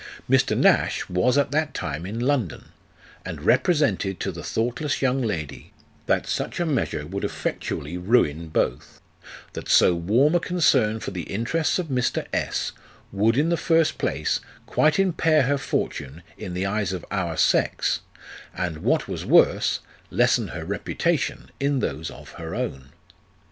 [0.27, 0.57] Mr.
[0.57, 2.69] Nash was at that time in London,
[3.23, 5.73] and represented to the thought less young lady,
[6.07, 8.99] that such a measure would effectually ruin both;
[9.53, 12.25] that so warm a concern for the interests of Mr.
[12.33, 12.71] S
[13.11, 17.99] would in the first place quite impair her fortune in the eyes of our sex,
[18.57, 22.89] and what was worse, lessen her reputation in those of her own.